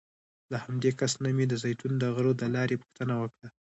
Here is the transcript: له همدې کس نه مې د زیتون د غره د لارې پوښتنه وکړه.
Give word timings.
له 0.51 0.57
همدې 0.65 0.91
کس 0.99 1.13
نه 1.23 1.29
مې 1.35 1.45
د 1.49 1.53
زیتون 1.63 1.91
د 1.99 2.03
غره 2.15 2.33
د 2.37 2.43
لارې 2.55 2.75
پوښتنه 2.81 3.13
وکړه. 3.21 3.47